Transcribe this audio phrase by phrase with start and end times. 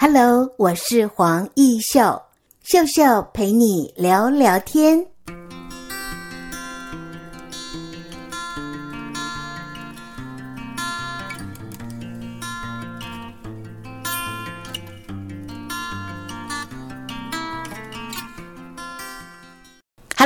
[0.00, 2.22] Hello，我是黄艺秀，
[2.62, 5.04] 秀秀陪你聊聊天。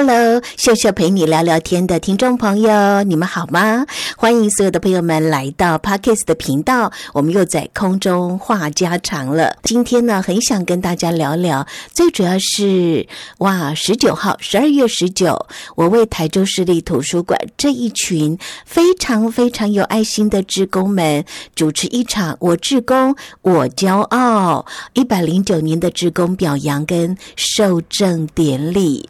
[0.05, 3.87] Hello，秀秀陪你聊聊天的听众朋友，你们好吗？
[4.17, 9.57] 欢迎所有的朋友们来到 Podcast 的频道，我们又在空中话家常了。
[9.62, 13.07] 今天呢，很想跟大家聊聊，最主要是
[13.39, 15.46] 哇，十九号，十二月十九，
[15.77, 21.25] 我为台州市立图书馆这一群非常非常有爱心的职工们
[21.55, 29.08] 主持一场“我志工我骄傲”一百零九年的职工表扬跟授证典礼，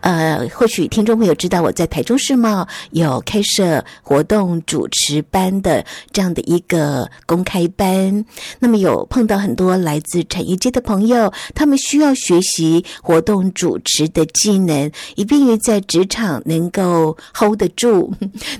[0.00, 0.29] 呃。
[0.30, 8.24] 呃，或许听众朋友知道我在台中世贸有开设活动主持班的这样的一个公开班，
[8.60, 18.12] 那么有碰到很多来自产业界的朋友，他们需要学习活动主持的技能，以便于在职场能够 hold 得住。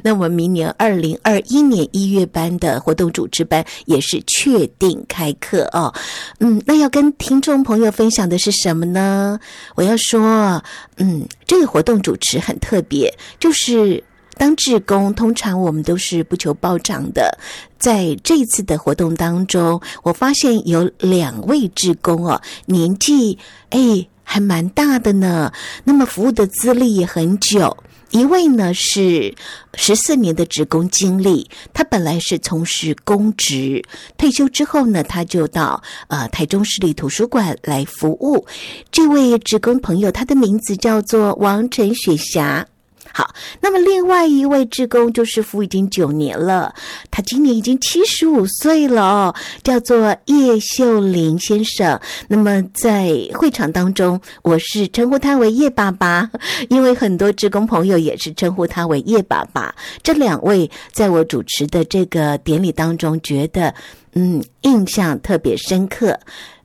[0.02, 5.94] 那我们明年二零二一年一月班的活动主持班也是确定开课哦。
[6.40, 9.38] 嗯，那要跟听众朋友分享的是什么呢？
[9.76, 10.60] 我要说，
[10.96, 11.28] 嗯。
[11.50, 14.00] 这个活动主持很特别，就是
[14.36, 17.36] 当志工，通常我们都是不求报账的。
[17.76, 23.36] 在这一次的活动当中，我发现有两位志工哦，年纪
[23.70, 27.76] 哎还蛮大的呢，那么服务的资历也很久。
[28.10, 29.34] 一位呢是
[29.74, 33.84] 十四年的职工经历，他本来是从事公职，
[34.18, 38.44] 退休之后呢，他就到呃台中市立图书馆来服务。
[38.90, 42.66] 这位职工朋友，他的名字叫做王晨雪霞。
[43.12, 46.74] 好，那么另外一位志工就是服已经九年了，
[47.10, 52.00] 他今年已经七十五岁了，叫做叶秀林先生。
[52.28, 56.30] 那么在会场当中，我是称呼他为叶爸爸，
[56.70, 59.74] 因为很多志工朋友也是称呼他为叶爸爸。
[60.02, 63.74] 这两位在我主持的这个典礼当中，觉得
[64.12, 66.18] 嗯印象特别深刻。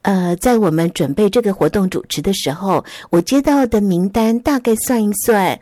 [0.04, 5.60] 呃，在我们准备这个活动主持的时候，我接到的名单大概算一算。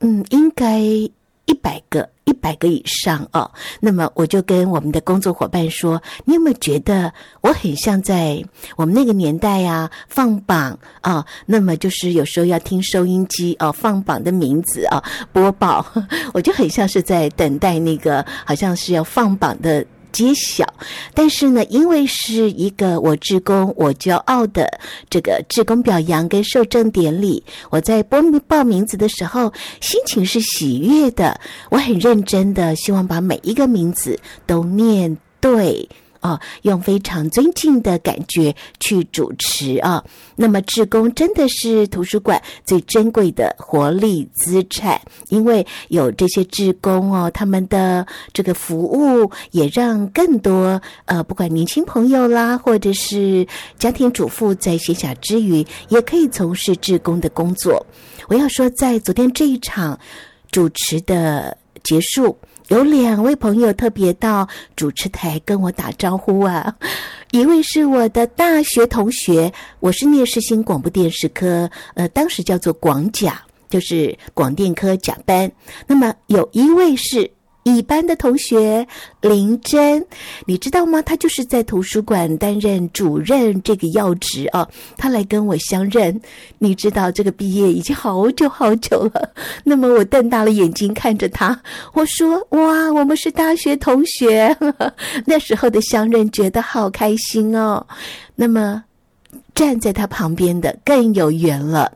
[0.00, 3.50] 嗯，应该一百个，一百个以上哦。
[3.80, 8.44] 那么我就跟我们的工作伙伴说：“你有没有觉得我很像在
[8.76, 11.24] 我们那个年代呀，放榜啊？
[11.46, 15.02] 那么就是有时候要听收音机哦，放榜的名字啊，
[15.32, 15.86] 播报，
[16.34, 19.84] 我就很像是在等待那个，好像是要放榜的。”
[20.16, 20.64] 揭晓，
[21.12, 28.18] 但是呢，因为是一个我志工我骄傲的这个志工表扬跟受证典礼，我在报
[28.48, 31.38] 报名字的时候，心情是喜悦的，
[31.68, 35.86] 我很认真的希望把每一个名字都念对。
[36.26, 40.02] 哦，用非常尊敬的感觉去主持啊。
[40.34, 53.46] 那么，志工真的是图书馆最珍贵的活力资产，因为有这些志工哦，他们的这个服务也让更多呃，不管年轻朋友啦，或者是
[53.78, 57.86] 家庭主妇，在闲暇之余也可以从事志工的工作。
[58.28, 59.98] 我要说，在昨天这一场
[60.50, 62.36] 主持的结束。
[62.68, 66.74] 有两位朋友特别到主持台跟我打招呼啊，
[67.30, 73.40] 一位是我的大学同学，我是聂世新广播电视科，呃，当时叫做广甲，
[73.70, 75.50] 就是广电科甲班。
[75.86, 77.30] 那么有一位是。
[77.66, 78.86] 乙班的同学
[79.20, 80.06] 林真，
[80.44, 81.02] 你知道吗？
[81.02, 84.68] 他就是在图书馆担任主任这个要职啊。
[84.96, 86.20] 他来跟我相认，
[86.58, 89.28] 你知道这个毕业已经好久好久了。
[89.64, 91.60] 那么我瞪大了眼睛看着他，
[91.92, 94.56] 我说：“哇，我们是大学同学。
[95.26, 97.84] ”那时候的相认觉得好开心哦。
[98.36, 98.84] 那么
[99.56, 101.90] 站在他旁边的更有缘了。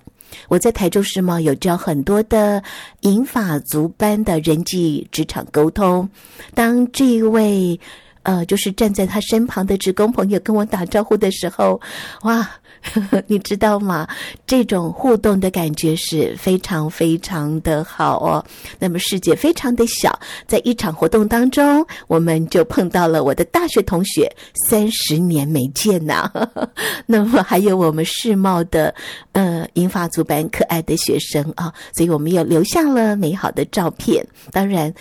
[0.48, 2.62] 我在台州世贸有教很多的
[3.00, 6.08] 银发族班的人际职场沟通。
[6.54, 7.78] 当这位
[8.22, 11.80] 呃，就是站在他身旁的职工朋友跟我打招呼的时候，
[12.22, 12.48] 哇！
[12.82, 14.08] 呵呵，你知道吗？
[14.46, 18.42] 这种互动的感觉是非常非常的好哦。
[18.78, 24.34] 那么世界非常的小，在一场活动当中，我们就碰到了我的大学同学，
[24.66, 26.32] 三十年没见呐。
[27.04, 28.94] 那么还有我们世贸的
[29.32, 34.26] 呃银发族班可爱的学生啊，所以我们又留下了美好的照片。
[34.52, 34.94] 当然。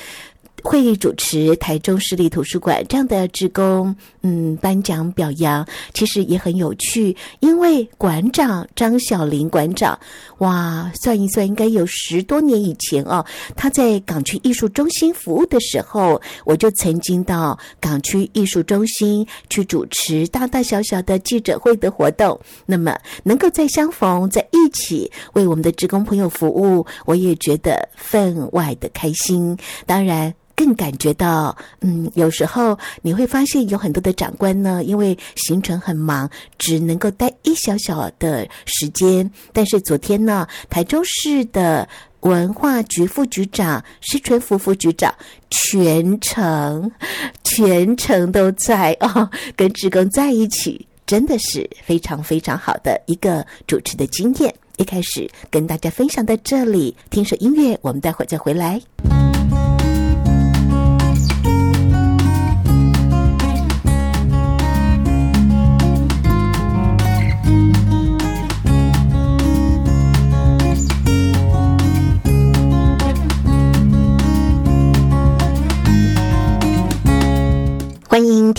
[0.64, 7.16] 会议主持台中市立图书馆这样的职工，嗯，颁奖表扬，其实也很有趣。
[7.40, 9.98] 因为馆长张小玲馆长，
[10.40, 13.26] 哇，算一算应该有十多年以前哦，
[13.56, 22.40] 他在港区艺术中心服务的时候，我就曾经到港区艺术中心去主持大大小小的记者会的活动。
[22.66, 29.58] 那么能够再相逢在一起，为我们的职工朋友服务，我也觉得分外的开心。
[29.86, 30.34] 当然。
[30.60, 39.32] 更感觉到，嗯，有时候你会发现有很多的长官呢，因为行程很忙，只能够待一小小的时间。
[39.54, 41.88] 但是昨天呢，台州市的
[42.20, 45.16] 文化局副局长施纯福副局长
[45.50, 46.92] 全程
[47.46, 54.54] 全程都在哦，跟志工在一起，真的是非常非常好的一个主持的经验。
[54.76, 58.82] 一开始跟大家分享到这里，听首音乐，我们待会儿再回来。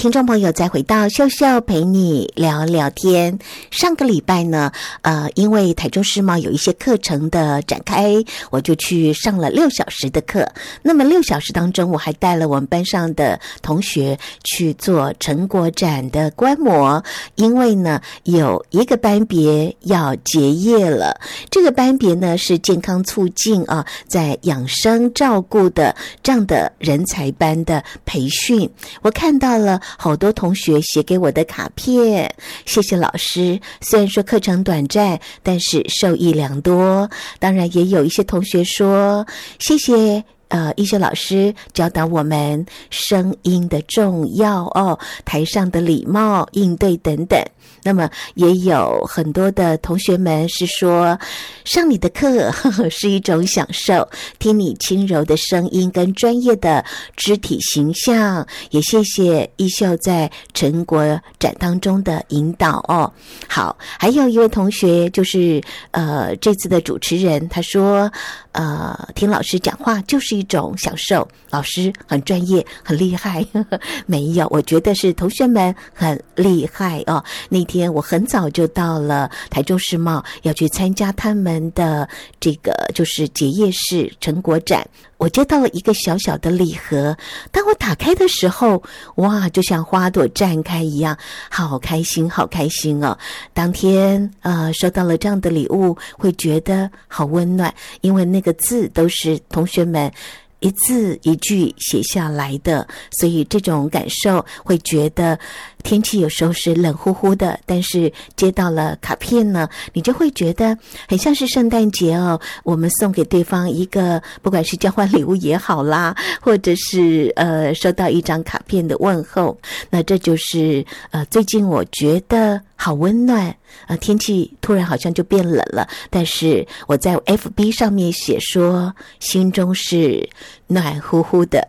[0.00, 3.38] 听众朋友再回到秀秀陪你聊聊天。
[3.70, 8.14] 上个礼拜呢，呃，因为台中世贸有一些课程的展开，
[8.48, 10.50] 我就去上了六小时的课。
[10.80, 17.04] 那么六小时当中，我还带了我们班上的同学去做成果展的观摩。
[17.34, 21.20] 因为呢，有一个班别要结业了，
[21.50, 28.66] 这个班别呢是健康促进啊，在养生照顾的这样的人才班的培训。
[29.02, 29.38] 我看。
[29.40, 32.34] 到了好多同学写给我的卡片，
[32.66, 33.60] 谢谢老师。
[33.80, 37.08] 虽然说课程短暂，但是受益良多。
[37.38, 39.26] 当然，也有一些同学说
[39.58, 40.24] 谢谢。
[40.50, 47.40] 呃，一秀老师教导我们声音的重要哦，台上的礼貌应对等等。
[47.82, 51.18] 那么也有很多的同学们是说，
[51.64, 54.06] 上你的课呵呵是一种享受，
[54.38, 56.84] 听你轻柔的声音跟专业的
[57.16, 58.46] 肢体形象。
[58.70, 63.10] 也谢谢一秀在成果展当中的引导哦。
[63.48, 65.62] 好，还有一位同学就是
[65.92, 68.12] 呃这次的主持人，他说
[68.52, 73.46] 呃听老师讲话就是一种享受，老师很专业很厉害。
[74.06, 77.22] 没有，我觉得是同学们很厉害哦。
[77.50, 82.08] 那天我很早就到了台中世贸，要去参加他们的
[82.40, 84.88] 这个就是结业式成果展。
[85.20, 87.14] 我接到了一个小小的礼盒，
[87.52, 88.82] 当我打开的时候，
[89.16, 91.14] 哇，就像花朵绽开一样，
[91.50, 93.18] 好开心，好开心哦！
[93.52, 100.10] 当天呃收到了这样的礼物，会觉得好温暖，因为那个字都是同学们。
[100.60, 105.38] 一字一句写下来的，所以这种感受会觉得
[105.82, 110.76] 天气有时候是冷乎乎的，但是接到了卡片呢，你就会觉得
[111.08, 112.40] 很像是圣诞节哦。
[112.62, 119.58] 我们送给对方一个，不管是交换礼物也好啦， 或者是呃收到一张卡片的问候，
[119.88, 123.54] 那这就是呃最近我觉得好温暖。
[123.86, 130.26] 啊，天气突然好像就变冷了，但是我在 FB 上面写说，心中是
[130.66, 131.68] 暖乎乎的。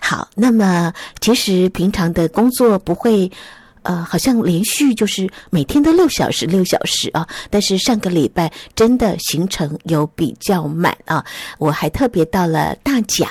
[0.00, 3.30] 好，那么其实平常的工作不会。
[3.82, 7.26] 呃，好像连续就是每天都六小时，六小时啊。
[7.50, 11.24] 但是上个礼拜真的行程有比较满啊。
[11.58, 13.28] 我还特别到了大甲，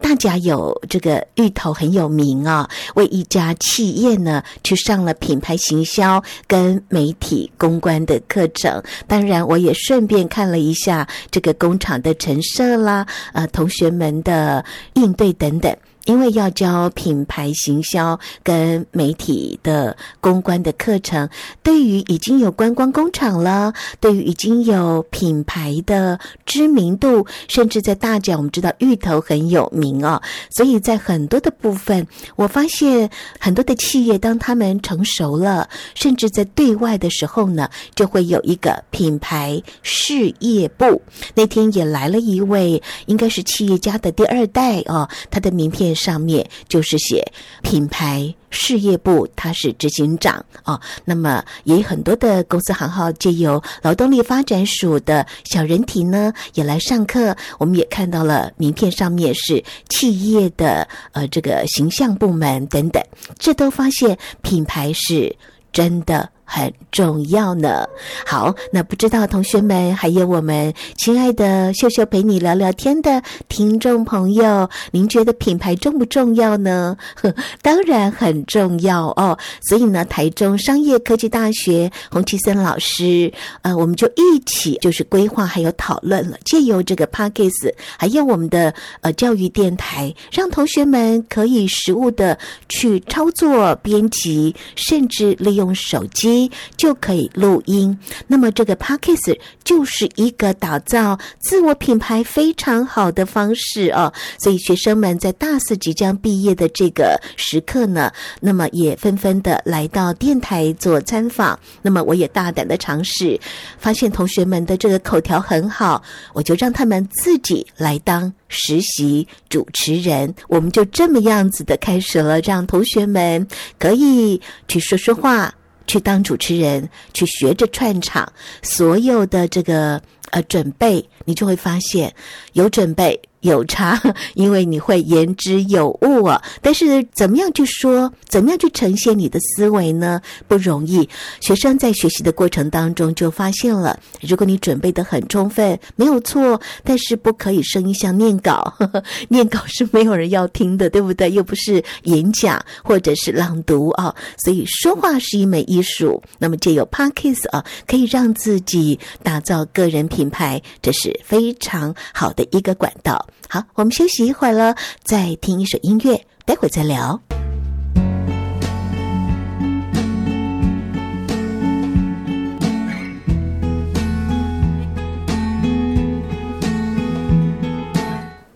[0.00, 8.82] 大甲有这个芋头很有名啊，为一家企业呢去上了品牌行销跟媒体公关的课程。
[9.06, 15.74] 当然，我也顺便看了一下这个工厂的陈设啦，呃，同学们的应对等等。
[16.06, 21.28] 因为要教品牌行销跟媒体的公关的课程，
[21.62, 30.20] 对于已经有观光工厂了，对于已经有品牌的知名度，甚至在大甲，我们知道芋头很有名哦，
[30.50, 32.06] 所以在很多的部分，
[32.36, 33.08] 我发现
[33.40, 41.00] 很多的企业当他们成熟了，甚至在对外的时候呢，就会有一个品牌事业部。
[41.34, 45.93] 那天也来了一位，应该是企业家的第二代哦，他的名片。
[45.94, 47.24] 上面就是写
[47.62, 50.80] 品牌事业部，他是执行长哦。
[51.04, 57.36] 那么也有很多的公司行号借由劳动力发展署的小人体呢，也来上课。
[57.58, 63.02] 我们也看到了名片上面是企业的呃这个形象部门等等，
[63.38, 65.34] 这都发现品牌是
[65.72, 67.86] 真的很重要呢。
[68.26, 76.96] 好，那不知道同学们还有我们亲爱的秀秀陪你聊聊天的听众朋友，您觉得品牌重不重要呢？
[77.14, 79.36] 呵， 当然很重要哦。
[79.68, 83.32] 所以呢，台中商业科技大学洪奇森老师，
[83.62, 96.33] 呃，我们就一起就是规划还有讨论了，借由这个 Podcast，还有我们的呃教育电台，让同学们可以实务的去操作编辑，甚至利用手机。
[96.76, 104.12] 就可以录音，那么这个 Podcast 就是一个打造自我品牌非常好的方式哦。
[104.38, 111.58] 所以学生们在大四即将毕业的这个时刻呢，那么也纷纷的来到电台做参访。
[111.82, 113.38] 那么我也大胆的尝试，
[113.78, 120.34] 发现同学们的这个口条很好，我就让他们自己来当实习主持人。
[120.48, 123.46] 我们就这么样子的开始了，让同学们
[123.78, 125.52] 可以去说说话。
[125.86, 128.30] 去当主持人，去学着串场，
[128.62, 130.00] 所有的这个
[130.30, 132.14] 呃准备，你就会发现
[132.52, 133.20] 有准备。
[133.44, 134.00] 有差，
[134.34, 136.42] 因为你会言之有物啊。
[136.60, 140.20] 但是怎么样去说，怎么样去呈现你的思维呢？
[140.48, 141.08] 不容易。
[141.40, 151.30] 学生在学习的过程当中就发现了，如果你准备得很充分，没有错，但是不可以声音像念稿，呵呵，念稿是没有人要听的，对不对？
[151.30, 154.14] 又不是演讲或者是朗读啊。
[154.38, 156.22] 所以说话是一门艺术。
[156.38, 163.26] 那么借由 Podcast 啊，可以让自己打造个人品牌，这是非常好的一个管道。
[163.48, 167.20] 好，我们休息一会儿了，再听一首音乐，待会儿再聊。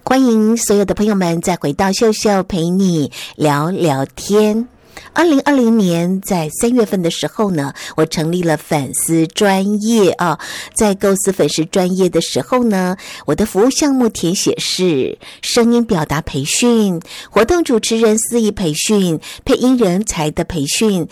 [0.03, 4.67] 欢迎所有的朋友们再回到秀秀陪你聊聊天。
[5.13, 10.39] 二零二零年在三月份的时候呢，我成立了粉丝专业啊。
[10.75, 12.97] 在构思粉丝专业的时候呢，
[13.27, 17.01] 我的服务项目填写是声音表达培训、
[17.31, 21.09] 活动主持人司仪培训、配音人才的培训。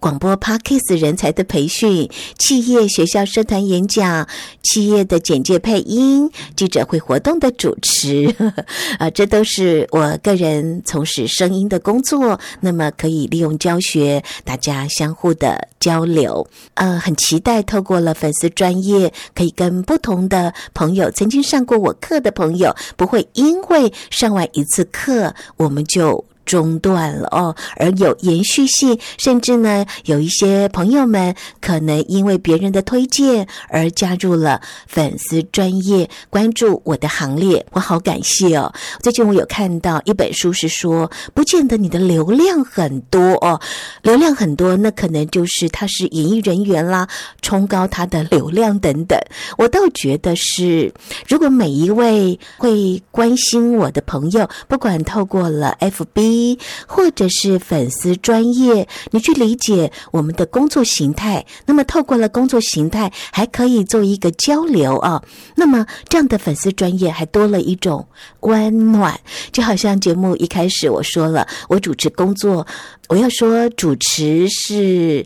[0.00, 4.26] 广播 Podcast 人才的培训，企业、学校、社团演讲，
[4.62, 8.34] 企业的简介配音，记者会活动的主持，
[8.98, 12.40] 啊，这都是我个人从事声音的工作。
[12.60, 16.48] 那么可以利用教学，大家相互的交流。
[16.74, 26.24] 呃，很期待透过了粉丝专业，可以跟不同的朋友，曾经上过我课的朋友，不会因为上完一次课，我们就。
[26.50, 38.72] 中断了哦，而有延续性，甚至呢，有一些朋友们可能因为别人的推荐而加入了粉丝专业，关注我的行列，我好感谢哦。
[39.00, 43.60] 最近我有看到一本书，是说，不见得你的流量很多哦，
[44.02, 47.06] 流量很多，那可能就是他是演艺人员啦，
[47.42, 49.16] 冲高他的流量等等。
[49.56, 50.92] 我倒觉得是，
[51.28, 56.39] 如果每一位会关心我的朋友，不管透过了 FB。
[56.40, 65.22] 一或者是粉丝专业，你去理解我们的工作形态，那么透过了工作形态，还可以做一个交流啊。
[65.54, 68.06] 那么这样的粉丝专业还多了一种
[68.40, 69.20] 温暖，
[69.52, 72.66] 就好像节目一开始我说了，我主持工作，
[73.08, 75.24] 我要说主持是。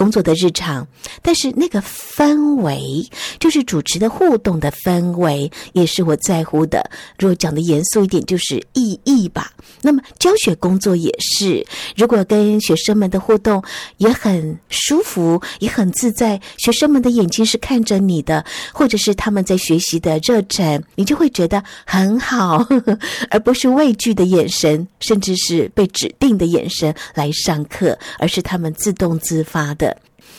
[0.00, 0.88] 工作的日常，
[1.20, 3.06] 但是那个氛围，
[3.38, 6.90] 就是主持的互动的氛围，也是我在乎的。
[7.18, 9.52] 如果讲的严肃一点，就是意义吧。
[9.82, 11.62] 那么教学工作也是，
[11.94, 13.62] 如果跟学生们的互动
[13.98, 18.42] 也很舒服，也很自在，学生们的眼睛是看着你的，
[18.72, 29.89] 或者是他们在学习的热忱，你就会觉得很好，呵呵，而不是畏惧的眼神，甚至是被指定的眼神来上课，而是他们自动自发的。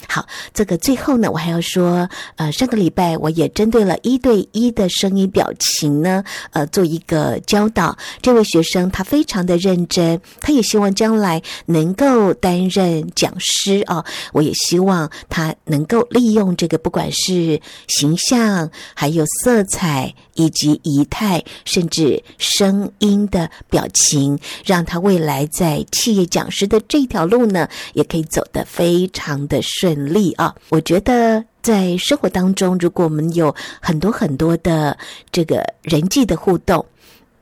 [0.07, 7.97] 好，这个最后呢，我还要说，呃，上个礼拜我也针对了一对一的声音表情呢，呃，做一个教导。
[8.21, 14.03] 这位学生他非常的认真，他也希望将来能够担任讲师啊。
[14.33, 29.91] 我也希望他能够利用这个，不管是形象，还有色彩，以及仪态，甚至声音的表情，让他未来在企业讲师的这条路呢，也可以走得非常的顺。
[30.01, 30.53] 利啊！
[30.69, 34.97] 我觉得在生活当中，如果我们有很多很多的
[35.31, 36.83] 这个人际的互动，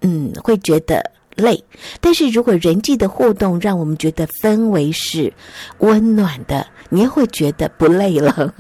[0.01, 1.01] 嗯，会觉得
[1.39, 1.63] 累。
[1.99, 5.33] 但是如果人际的互动让我们觉得氛围是
[5.79, 8.53] 温暖的，你也会觉得不累了。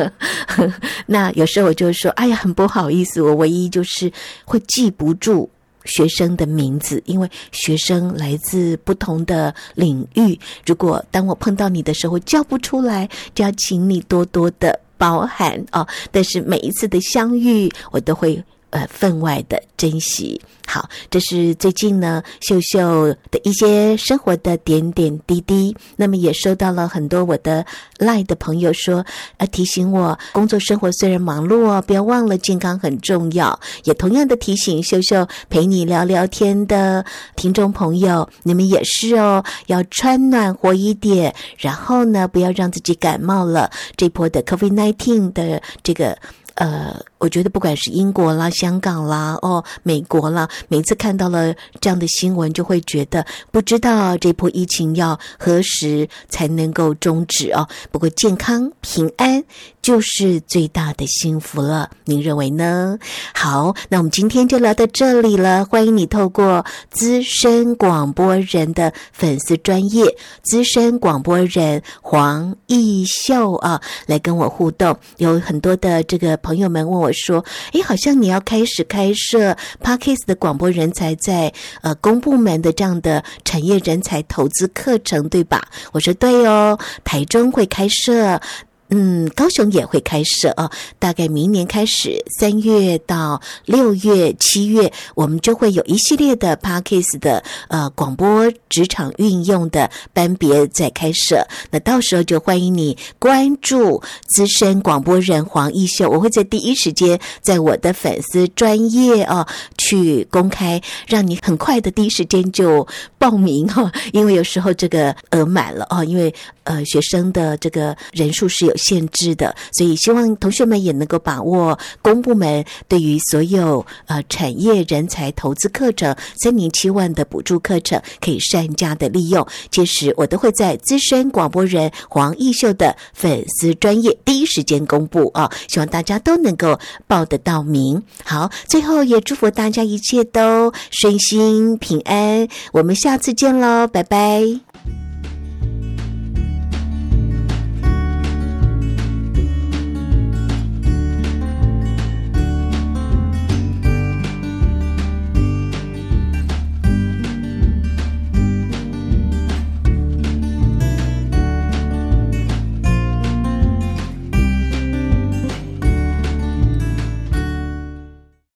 [1.05, 4.11] 那有时候我就说：“哎呀，很不好意思，我唯一就是
[4.45, 5.49] 会记不住
[5.85, 10.39] 学生的名字，因为学生来自不同的领域。
[10.65, 15.87] 如果当我碰到你的时候叫不出来，就要请你多多的包涵哦。
[16.11, 18.43] 但是每一次的相遇，我都会。
[18.71, 20.39] 呃，分外的珍惜。
[20.67, 25.75] 好，这是最近呢，秀秀的一些生活的点点滴滴。
[25.95, 27.65] 那么也收到了很多我的
[27.97, 29.03] LINE 的朋友说，
[29.37, 33.59] 呃，提醒我工作生活虽然忙碌哦，不要忘了健康很重要。
[33.85, 37.03] 也同样的提醒秀秀陪你聊聊天的
[37.35, 43.71] 听众朋友，你们也是哦，要穿暖和一点，然后呢，不要让自己感冒了。
[43.97, 46.15] 这波的 COVID-19 的这个。
[46.55, 57.67] 呃，我觉得不管是英国啦、香港啦、哦、美国啦，每次看到了这样的新闻，就会觉得不知道这波疫情要何时才能够终止哦。
[57.91, 59.43] 不过健康平安
[59.81, 62.97] 就是最大的幸福了，您认为呢？
[63.33, 65.65] 好，那我们今天就聊到这里了。
[65.65, 70.05] 欢迎你透过资深广播人的粉丝专业，
[70.41, 76.29] 资深广播人黄义秀啊，来跟我互动，有很多的这个。
[76.41, 81.51] 朋友们问我说：“诶，好像你要开始开设 Parkes 的广播人才在
[81.81, 88.41] 呃公部门的这样的产业人才投资课程，对吧？”我说：“对哦，台中会开设。”
[88.89, 101.45] 嗯，高雄也会开设啊，大概明年开始，三月到六月、七月，我们就会有一系列的 parkes 的呃广播职场运用的班别在开设。
[101.69, 112.87] 那到时候就欢迎你关注资深广播人黄奕秀，我会在第一时间在我的粉丝专业啊去公开，让你很快的第一时间就
[113.19, 129.45] 报名哈，因为有时候这个额满了哦，因为呃学生的这个人数是有限制的，所以希望同学们也能够把握公部门对于所有呃产业人才投资课程三年七万的补助课程，可以善加的利用。
[129.69, 138.01] 届时我都会在资深广播人黄义秀的粉丝专业第一时间公布啊，希望大家都能够报得到名。
[138.23, 142.47] 好，最后也祝福大家一切都顺心平安。
[142.71, 144.68] 我们下次见喽，拜拜。